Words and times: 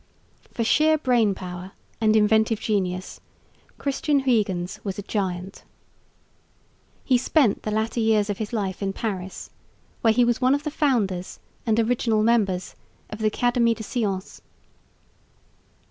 For 0.51 0.63
sheer 0.63 0.97
brain 0.97 1.35
power 1.35 1.73
and 2.01 2.15
inventive 2.15 2.59
genius 2.59 3.21
Christian 3.77 4.21
Huyghens 4.21 4.83
was 4.83 4.97
a 4.97 5.03
giant. 5.03 5.63
He 7.03 7.19
spent 7.19 7.61
the 7.61 7.69
later 7.69 7.99
years 7.99 8.27
of 8.27 8.39
his 8.39 8.51
life 8.51 8.81
in 8.81 8.93
Paris, 8.93 9.51
where 10.01 10.11
he 10.11 10.25
was 10.25 10.41
one 10.41 10.55
of 10.55 10.63
the 10.63 10.71
founders 10.71 11.39
and 11.67 11.79
original 11.79 12.23
members 12.23 12.73
of 13.11 13.19
the 13.19 13.29
Académie 13.29 13.75
des 13.75 13.83
Sciences. 13.83 14.41